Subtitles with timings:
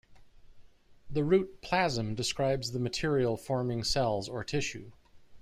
[1.11, 4.93] The root "-plasm" describes the material forming cells or tissue.